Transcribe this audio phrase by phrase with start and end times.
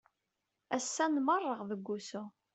[0.75, 2.23] Ass-a nmerreɣ deg usu.